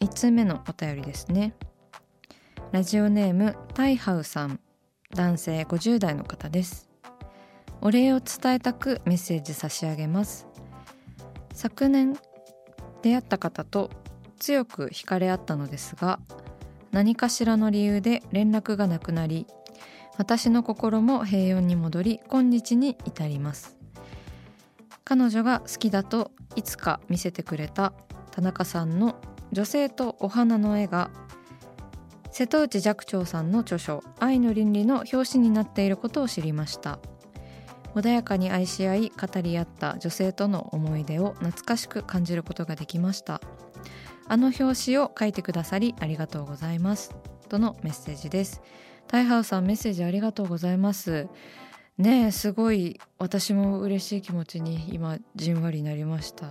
[0.00, 1.54] 1通目のお便りですね。
[2.72, 4.60] ラジオネームタイハウさん。
[5.14, 6.88] 男性50代の方です。
[7.80, 10.48] お礼を伝えたくメッセージ差し上げます。
[11.52, 12.18] 昨年
[13.02, 13.90] 出会った方と
[14.38, 16.18] 強く惹かれ合ったのですが
[16.90, 19.46] 何かしらの理由で連絡がなくなり
[20.18, 23.76] 私の心も平穏に戻り今日に至ります。
[25.04, 27.92] 彼女が好きだといつか見せてくれた
[28.30, 29.16] 田中さんの
[29.54, 31.10] 女性とお花の絵が
[32.32, 36.98] 瀬戸内寂聴さんの著書「愛の倫理」の表紙になっていることを知りました。
[37.94, 43.40] 穏やかに愛し合い語り合った女性との思い出を懐かしく感じることができました。
[44.26, 47.14] あの表紙を書いてくださりありがとうございます。
[47.48, 48.60] とのメッセージです。
[49.06, 51.28] タイハウさんメッセージありがとうございます。
[51.96, 56.48] ねえすごい私も嬉しい気持ちに今じんわりなりました。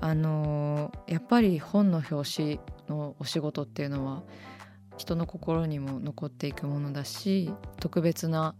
[0.00, 4.22] あのやっぱり本の表紙のお仕事っていうのは
[4.96, 8.54] 人の心にも残っていくものだし特別な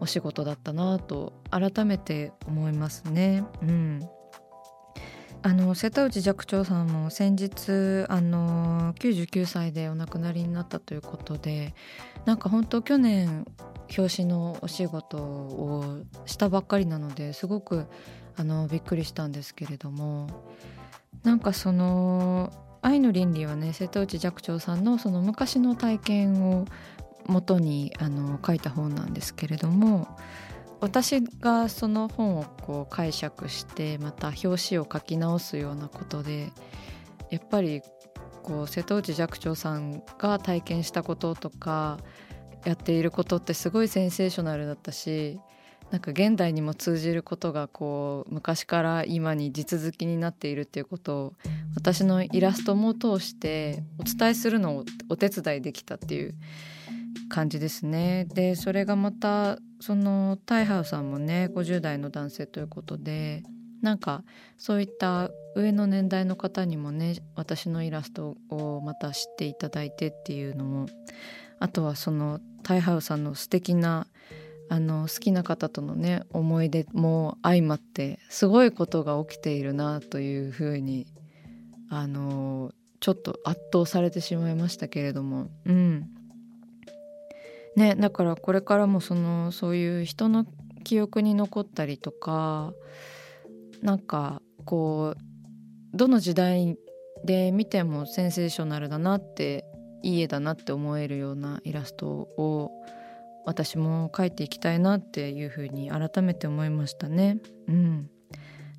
[0.00, 3.44] お仕事だったなと改めて思いますね。
[3.62, 4.08] うん
[5.42, 11.74] あの瀬戸内寂聴さんも先日あの99歳でお亡くなりになったということで
[12.26, 13.46] なんか本当去年
[13.96, 17.86] 表紙のお仕事をしたばっかりなのですごく
[18.40, 20.26] あのびっくりしたんですけれども
[21.24, 26.64] なんかその「愛の倫理」はね瀬戸内寂聴さんのその昔の体験を
[27.26, 30.08] 元にあの書いた本なんですけれども
[30.80, 36.50] 私がその本をこう解釈してまた表紙を書き直すようなことで
[37.28, 37.82] やっぱり
[38.42, 41.98] こう瀬戸内寂聴さんが体験したこととか
[42.64, 45.38] やっていることってすごいセンセーショナルだったし
[45.90, 51.34] なんか現代にも通じることがこう昔から今に地続きになっているっていうことを
[51.74, 56.34] 私のイラストも通してお伝えするのをお手伝いできたっていう
[57.28, 58.26] 感じですね。
[58.32, 63.42] でそれがまたそのタイハウさんもね50代の男性ということで
[63.82, 64.22] なんか
[64.58, 70.86] そういった上の年代の方にもね私のイラストをまた知っていただいてっていうのも
[71.58, 74.06] あとはそのタイハウさんの素敵な
[74.72, 81.08] あの好きな方とのね思い出も相まってすごいことが起きているなというふうに
[81.90, 82.70] あの
[83.00, 85.48] ちょっと圧倒されてしまいましたけれども。
[85.66, 86.08] うん。
[87.76, 90.46] ねだからこれからもそのそういう人の
[90.84, 92.72] 記憶に残ったりとか
[93.82, 96.76] なんかこうどの時代
[97.24, 99.64] で見てもセンセーショナルだなって
[100.02, 102.70] いい絵だなって思えるようなイラストを
[103.44, 107.38] 私も描いていきたいなっていうふうに改めて思いましたね。
[107.68, 108.10] うん。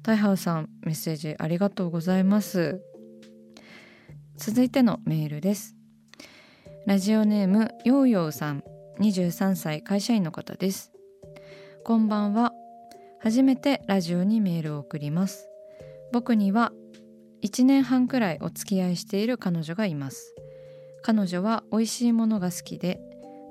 [0.03, 2.81] タイハウさんメッセージありがとうございます。
[4.37, 5.75] 続いてのメールです。
[6.87, 8.63] ラジオネームヨーヨーさん
[8.99, 10.91] 23歳会社員の方です。
[11.83, 12.53] こんばんは。
[13.19, 15.47] 初めてラジオにメールを送ります。
[16.11, 16.71] 僕には
[17.43, 20.33] 1年半くらいお付き合いしている彼女がいます。
[21.03, 22.99] 彼女は美味しいものが好きで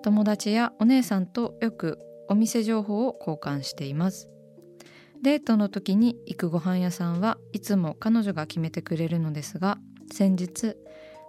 [0.03, 1.99] 友達やお姉さんとよく
[2.29, 4.29] お店情報を交換しています。
[5.23, 9.79] デートの時に行くご飯屋さんはいつも彼女が決めてくれるのですが
[10.11, 10.77] 先日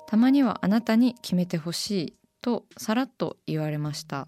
[0.08, 4.28] たまにはあなたに決めてほしいとさらっと言われました。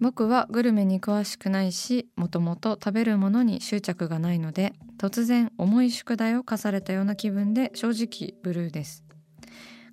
[0.00, 9.04] 僕はグルメに詳しくないしもともと食べるものに執着がないので突然重い宿題を課されたような気分で正直ブルーです。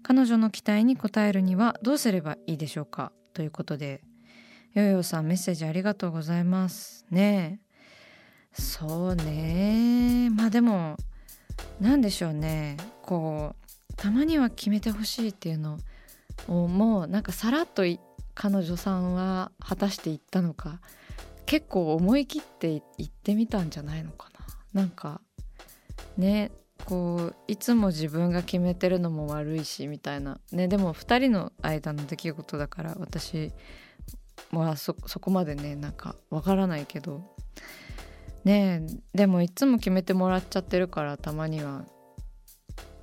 [0.03, 3.11] 彼女の期待に応えるにはどうすればいいでしょうか？
[3.33, 4.01] ということで
[4.73, 7.61] ヨヨさんメッセージありがとうございますね。
[8.53, 10.29] そうね。
[10.31, 10.97] まあでも
[11.79, 12.77] 何でしょうね。
[13.03, 15.77] こうたまには決めてほしいっていうの
[16.47, 17.83] をもうなんかさらっと
[18.33, 20.79] 彼女さんは果たして言ったのか
[21.45, 24.29] 結構思い切って言ってみたんじゃないのか
[24.73, 24.81] な。
[24.81, 25.21] なんか
[26.17, 26.51] ね
[26.85, 30.39] こういつも自分が決めてるのも悪いしみたいな。
[30.51, 33.51] ねでも2人の間の出来事だから私
[34.51, 37.35] はそそこまでねなんかわからないけど。
[38.45, 41.85] ねでもいつも決めてもらっちゃってるからたまには。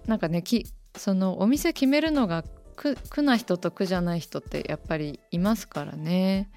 [0.07, 2.45] なんかねきそのお店決めるのが
[2.77, 6.51] 苦苦な人と苦じゃない人ってやっぱりいますからね。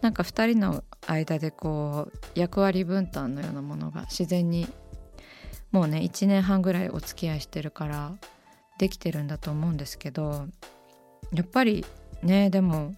[0.00, 4.68] なんか2人の間でこう役割分担のようなものが自然に
[5.74, 8.12] もうね1年半ぐらいお付き合いしてるから
[8.78, 10.46] できてるんだと思うんですけど
[11.32, 11.84] やっぱり
[12.22, 12.94] ねでも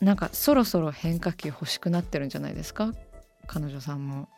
[0.00, 2.92] なんかそろそろ変化球欲しくなってるんじゃないですか？
[3.48, 4.28] 彼女さんも。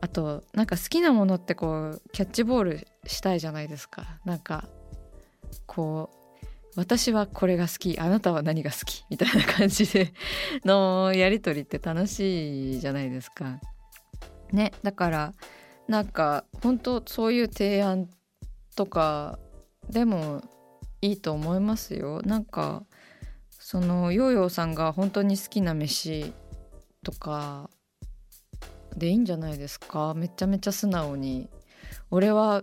[0.00, 4.68] あとなんか好きなものってこうキャッチボールしたいじゃないですかなんか
[5.66, 6.10] こ
[6.42, 6.46] う
[6.76, 9.04] 私はこれが好きあなたは何が好き？
[9.10, 10.12] みたいな感じで
[10.64, 13.58] のやり取りって楽しいじゃないですか。
[14.52, 15.32] ねだから
[15.88, 18.08] なんか本当そういう提案
[18.74, 19.38] とか
[19.90, 20.42] でも
[21.02, 22.22] いいと思いますよ。
[22.22, 22.84] なんか
[23.50, 26.32] そのヨーヨーさんが本当に好きな飯
[27.02, 27.68] とか
[28.96, 30.14] でいいんじゃないですか。
[30.14, 31.48] めちゃめちゃ素直に。
[32.10, 32.62] 俺は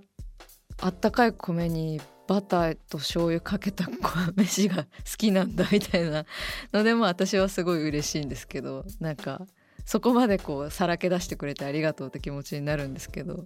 [0.79, 3.87] あったかい米にバターと醤油かけた
[4.35, 6.25] 飯が好きなんだみたいな
[6.73, 8.85] のでも私はすごい嬉しいんですけど。
[8.99, 9.45] なんか
[9.85, 13.45] そこまでこうさらけ出してくれてありがとうって気持ちになるんですけど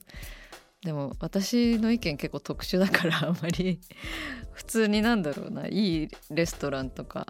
[0.84, 3.80] でも私の意見結構特殊だからあんまり
[4.52, 7.28] 普通になんだろうないいレストランとか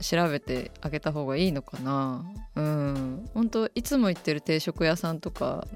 [0.00, 2.24] 調べてあげた方がいいのかな。
[2.54, 3.28] うん。
[3.34, 5.66] 本当いつも行ってる定食屋さんとか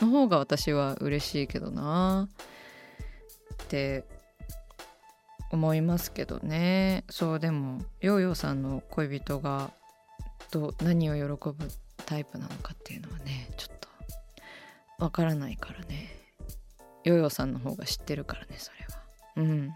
[0.00, 2.28] の方が私は嬉しいけどな。
[3.64, 4.04] って
[5.50, 7.04] 思いますけどね。
[7.10, 9.72] そうでもヨーヨーさんの恋人が
[10.52, 11.56] ど何を喜ぶ
[12.06, 13.88] タイプなのかっていうのはねちょっと
[15.04, 16.08] わからないからね。
[17.04, 19.02] ヨヨさんの方が知ってるからねそれは。
[19.36, 19.74] うん。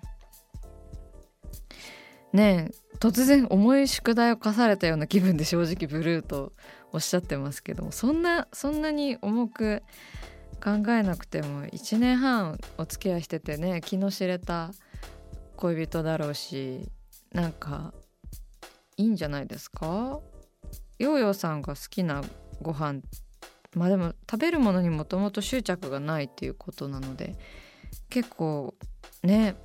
[2.33, 6.53] ねえ突然重い宿題を課されたような気分で正直ブルーと
[6.93, 9.83] おっしゃってますけどもそんなそんなに重く
[10.63, 14.71] 考えなくても1年半お付き合いしててね気の知れた
[15.57, 16.89] 恋人だろうし
[17.33, 17.93] なんか
[18.97, 20.21] いいんじゃないですか？
[20.99, 22.23] ヨーヨーさんが好きな
[22.63, 23.01] ご飯
[23.75, 27.37] まあでも食べるものにもともと執着がないっていうことなので
[28.09, 28.75] 結構
[29.23, 29.57] ね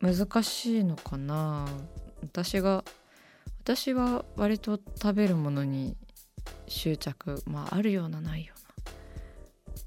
[0.00, 1.66] 難しいのかな。
[2.22, 2.84] 私が
[3.62, 5.96] 私は割と食べるものに
[6.68, 8.54] 執着まああるようなないよ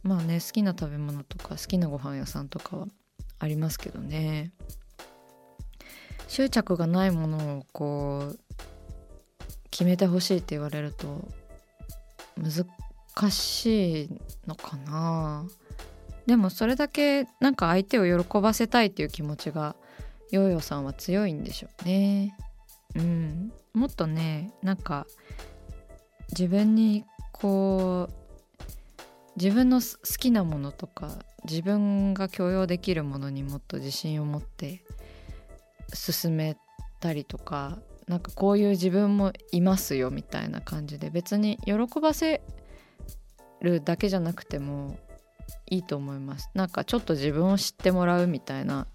[0.05, 0.15] うな。
[0.15, 2.87] まあね好きな食べ物とか好きなご飯屋さんとかは
[3.39, 4.51] ありますけどね。
[6.27, 8.39] 執着がないものをこう
[9.73, 11.27] 決めてほしいって言われると
[12.37, 14.09] 難しい
[14.45, 15.45] のかな
[16.27, 19.75] でもそれだけなんか相手を喜ばせたいっていう気持ちが
[20.29, 22.37] ヨーヨーさんは強いんでしょうね。
[22.95, 25.07] うん、もっとねなんか
[26.29, 28.13] 自分にこう
[29.35, 29.87] 自分の好
[30.19, 34.83] きなものとか自分が許容できるものにもっと自信を持って
[35.93, 36.57] 進め
[36.99, 42.41] たりとかなんかこういう自分もいますよみたいな感じで別に喜ばせ
[43.61, 44.97] るだけじゃなくても
[45.69, 46.49] いいと思います。
[46.53, 48.87] なんかちょっと自分を知ってもらうみたいな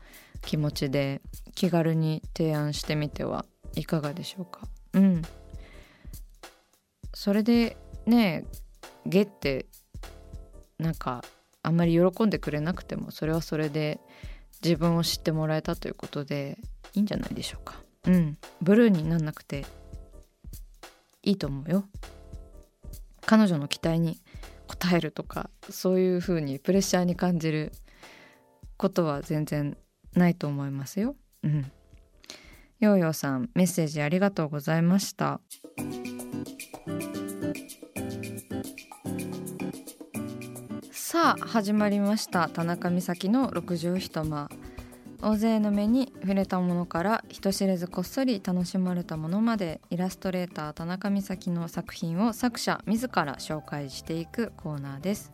[0.43, 1.23] 気持ちで
[1.55, 4.61] 気軽に提案してみてはいかがでしょうか。
[4.93, 5.23] うん。
[7.15, 8.45] それでね
[9.07, 9.67] ゲって
[10.79, 11.25] なんか
[11.63, 14.01] あんまり喜んでくれなくてもそれはそれで
[14.63, 16.59] 自分を知ってもらえたということで
[16.95, 17.88] いいんじゃないでしょうか。
[18.09, 19.65] うんブルーになんなくて
[21.23, 21.85] いいと思うよ
[23.27, 24.19] 彼女の期待に
[24.69, 27.73] 応えるとかそういう風にプレッシャーに感じる
[28.79, 29.77] ことは全然
[30.15, 31.17] ないと思いますよ。
[31.43, 31.71] うん。
[32.81, 35.41] ヨーヨーさんメッセージありがとうございました。
[40.93, 44.49] さあ始まりました田中美咲の六畳一間
[45.21, 55.33] 大勢の目に触れたものから人知れずこっそり楽しまれたものまでイラストレーター田中美咲の作品を作者自ら紹介していくコーナーです。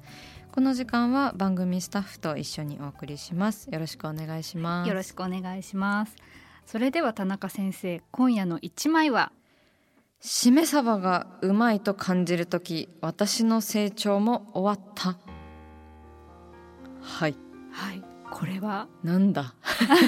[0.53, 3.69] この時間は番組スタッフと一緒にお送りします。
[3.71, 4.89] よろしくお願いします。
[4.89, 6.17] よろしくお願いします。
[6.65, 9.33] それでは田中先生今夜の一枚は？
[10.21, 15.19] しめ鯖がうまいと感じる時私の成長も終わった。
[17.03, 17.37] はい。
[17.71, 18.89] はいこれは？
[19.03, 19.55] なんだ。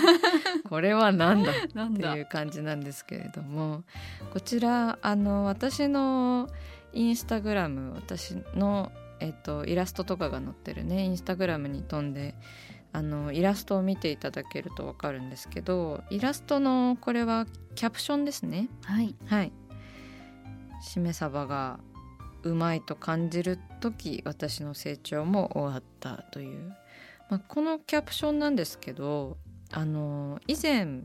[0.68, 1.52] これはなんだ。
[1.52, 2.16] ってなんだ。
[2.16, 3.84] いう感じなんですけれども。
[4.32, 6.48] こちらあの私の
[6.92, 8.90] インスタグラム私の、
[9.20, 12.34] えっと、イラストとかが載ってるねインスタグラムに飛んで
[12.92, 18.68] あのイラストを見ていただけると分かるんですけどイラストのこれはキャプションですね。
[18.84, 19.14] はい。
[19.26, 19.52] はい。
[20.80, 21.78] しめ鯖が
[22.42, 26.72] うまいと感じる時私の成長も終わったという、
[27.28, 29.36] まあ、このキャプションなんですけど
[29.72, 31.02] あの以前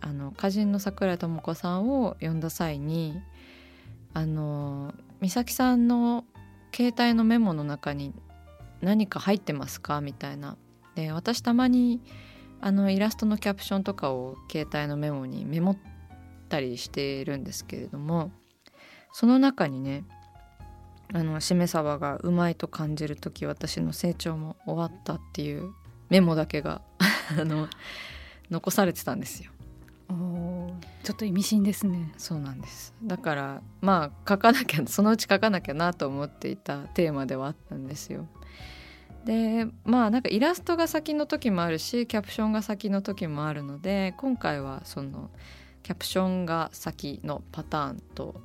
[0.00, 3.20] あの歌人の桜井智子さんを呼んだ際に
[4.14, 6.24] あの美咲さんの
[6.74, 8.14] 携帯のメモの中に
[8.80, 10.00] 何か入ってますか？
[10.00, 10.56] みたいな。
[10.94, 12.00] で私たまに
[12.60, 15.78] あのイラストのキャプションとかを携帯のメモにメモっ
[16.48, 18.30] たりしているんですけれども
[19.12, 20.04] その中にね
[21.12, 25.72] あのしめ鯖がうまいと感じる時私の成長も終わったっていう
[26.08, 26.82] メモだけが
[27.38, 27.68] あの
[28.50, 29.50] 残されてたんですよ。
[30.08, 30.72] おー
[31.02, 32.12] ちょっと意味深ですね。
[32.16, 32.94] そうなんです。
[33.02, 38.26] だからまあ書かなきゃそのうち書かなきゃなと思っていたテーマではあったんですよ。
[39.24, 45.30] でまあなんかイラストが先の時もあるしキャプションが先の時もあるので今回はその
[45.82, 48.40] キャプションが先のパターンと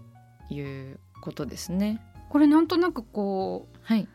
[0.50, 2.02] いうことですね
[2.32, 4.08] これなんとなくこはい、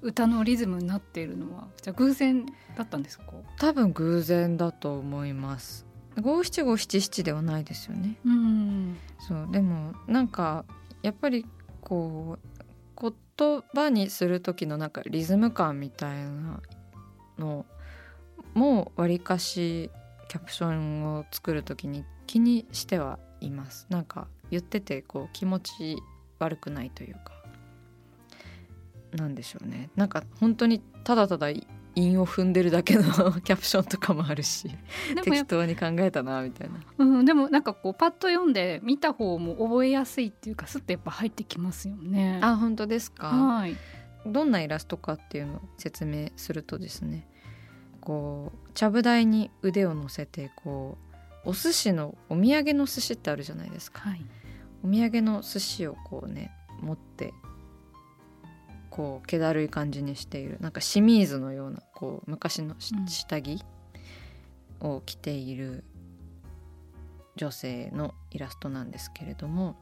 [0.00, 3.24] う歌のリズムになっているのはじゃあ偶然だったんですか？
[3.58, 5.84] 多分偶然だと思います。
[6.20, 8.16] 五七五七七ではないですよね。
[8.24, 8.96] うん。
[9.18, 10.64] そうでもなんか
[11.02, 11.44] やっぱり
[11.82, 12.38] こ
[12.96, 16.62] う言葉にする時のなんかリズム感みたいな
[17.38, 17.66] の
[18.54, 19.90] もわりかし
[20.28, 23.86] キャプションを作る時に気にしてはいます。
[23.90, 25.98] なんか言っててこう気持ち
[26.38, 27.32] 悪くないというか
[29.16, 29.90] なんでしょうね。
[29.96, 31.48] なんか本当にただただ
[31.96, 33.02] 韻を踏んでるだけの
[33.42, 34.70] キャプションとかもあるし
[35.24, 36.80] 適当に考えたなみたいな。
[36.98, 42.38] うん、でもなんかこうパッと読んで見た方も覚えやすいっていうかスッとやっぱ入ってきますよね。
[42.42, 43.28] あ本当ですか。
[43.28, 43.76] はい。
[44.26, 47.26] どんなイラストかっていうのを説明するとですね
[48.00, 50.98] こうちゃぶ台に腕を乗せてこ
[51.44, 54.00] うお寿司のお土産の寿司ってあるじゃないですか。
[54.00, 54.24] はい。
[54.82, 57.34] お土産の寿司をこうね持って
[58.90, 60.58] こう気だるい感じにしている。
[60.60, 63.06] なんか清水のようなこう昔のしうん。
[63.06, 63.62] 下着
[64.80, 65.84] を着ている
[67.36, 69.76] 女性のイラストなんですけれども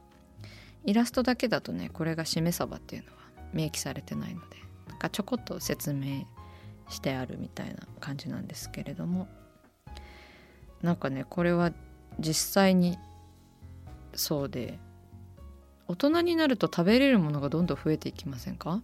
[0.85, 3.17] イラストだけだとねこれがしめ鯖っていうのは
[3.53, 4.57] 明記されてないので
[4.89, 6.25] なんかちょこっと説明
[6.89, 9.29] してあるみたいな感じなんですけれども
[10.83, 11.73] なんかねこれは
[12.19, 12.99] 実際に
[14.15, 14.79] そうで
[15.89, 18.83] 大人になると食べれるものがどんどん増えていきませんか？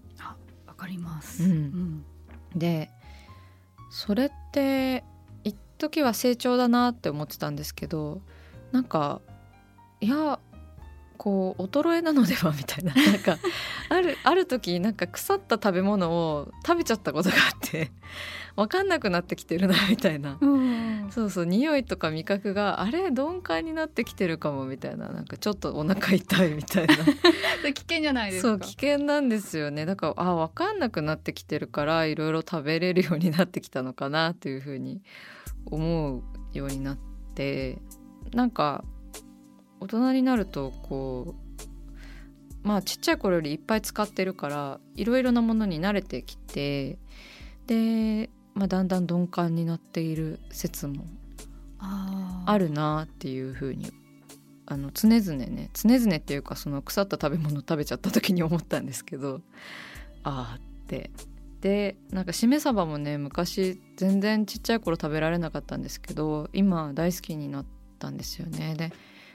[0.66, 2.04] わかります、うん。
[2.56, 2.90] で
[3.90, 5.04] それって
[5.44, 8.20] 一時は成長だなって思ってたんですけど
[8.72, 9.20] なんか
[10.00, 10.38] いや
[11.16, 13.38] こう衰えなのではみたいな なんか
[13.88, 17.92] あるある時なんか腐った食べ物を食べちゃったことがあって
[18.56, 20.38] 分かんなくなってきてるなみたいな。
[20.40, 20.83] うん
[21.14, 25.10] そうそう匂いとか味覚があれ鈍感になってきてるかもみたいな。
[25.10, 26.96] なんかちょっとお腹痛いみたいな。
[27.72, 28.48] 危険じゃないですか。
[28.48, 29.86] そう危険なんですよね。
[29.86, 35.02] だからあ分かんなくなってきてるからいろいろ食べれるようになってきたのかなっていうふうに
[35.66, 36.98] 思うようになっ
[37.36, 37.78] て
[38.32, 38.82] なんか
[39.78, 41.36] 大人になるとこ
[42.64, 46.98] うまあちっちゃい頃よりいっぱい使ってるからいろいろなものに慣れてきて
[47.68, 51.04] で、まあ、だんだん鈍感になっている説も
[51.78, 53.92] あるなっていうふうに
[54.66, 59.40] あの常々ね常々っていうかその腐った食べ物食べちゃった時に思ったんですけど
[60.22, 61.10] ああって。
[61.60, 67.66] でなんかしめ鯖もね昔全然ちっちゃい頃食べられなかったんですけど今大好きになっ
[67.98, 68.74] たんですよね。
[68.76, 68.92] で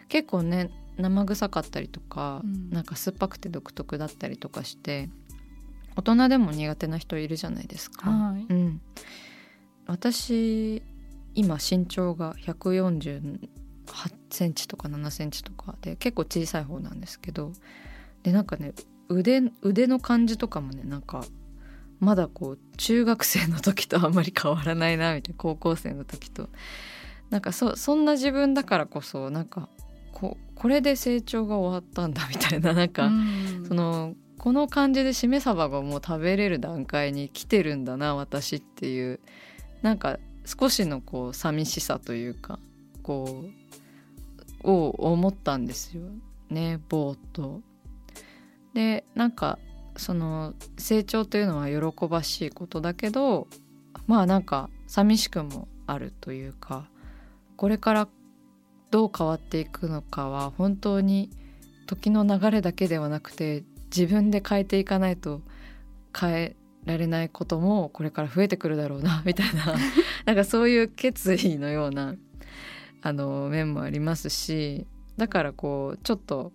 [0.09, 2.69] 結構ね生臭かったりとか、うん。
[2.69, 5.09] なんか酸っぱくて独特だったりとかして
[5.99, 8.09] 大人でも苦手な人いるじゃないですか。
[8.09, 8.45] はい。
[8.47, 8.81] うん、
[9.85, 10.81] 私
[11.35, 13.49] 今身長が148
[14.29, 17.51] センチとか7センチとかで結構小さい方なんですけど
[18.23, 18.73] でなんかね
[19.09, 21.25] 腕腕の感じとかもねなんか
[21.99, 26.47] まだこう中学生の時とあんまり変わらないなみたいな高校生の時と。
[27.29, 29.69] なんかそそんな自分だからこそなんか
[30.13, 39.19] ここれで成長が終わったんだみたいななんか、うん、そのこの感じでしめ鯖がもう食べれる段階に来てるんだな私っていう
[39.81, 42.57] なんか少しのこう寂しさというか
[43.03, 43.43] こ
[44.63, 46.03] うを思ったんですよ
[46.49, 47.61] ねぼーっと。
[48.73, 49.59] でなんか
[49.97, 53.47] その成長というのは喜ばしいことだけど
[54.07, 56.87] まあなんか寂しくもあるというか
[57.57, 58.07] これから
[58.89, 61.29] どう変わっていくのかは本当に
[61.87, 63.63] 時の流れだけではなくて
[63.95, 65.41] 自分で変えていかないと
[66.17, 66.55] 変え
[66.85, 69.75] られないこともこれから増えてくるだろうな みたいな
[70.25, 72.15] なんかそういう決意のような
[73.01, 74.85] あの面もありますし
[75.17, 76.51] だからこうちょっと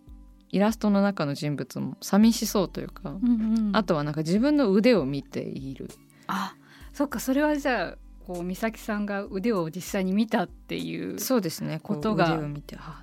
[0.51, 5.89] イラストの中の人物も寂しそうというか、うんうん、あとはなんか自分の腕を見ている。
[6.29, 6.55] あ
[6.93, 12.41] そっかそれはじゃあこう美咲さんが腕を実際に見たっていうそうですねことが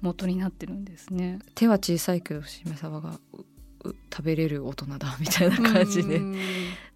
[0.02, 1.40] 元になってるんですね。
[1.54, 3.20] 手は小さいけどしめ鯖が
[4.12, 6.22] 食べれる大人だみたいな感じで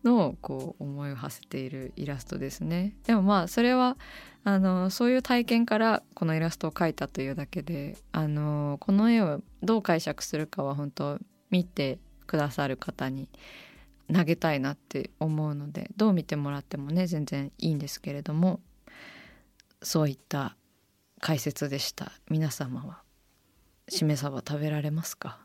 [0.04, 2.96] のこう思いを馳せているイラストですね。
[3.06, 3.98] でもまあそれは
[4.44, 11.20] あのそういう体験からこのイラストを描いたというだけであのこの絵をどう解釈するかは本当
[11.50, 13.30] 見てくださる方に
[14.14, 18.60] 投げたいなって思うのでどう見てもらってもね全然いいんですけれども
[19.82, 20.56] そういった
[21.22, 22.12] 解説でした。
[22.30, 23.02] 皆様は
[23.90, 25.45] しめ鯖食べられますか？